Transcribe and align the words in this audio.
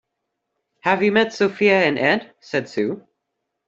Have 0.79 1.03
you 1.03 1.11
met 1.11 1.31
Sophia 1.31 1.83
and 1.83 1.99
Ed? 1.99 2.33
said 2.39 2.67
Sue. 2.67 3.05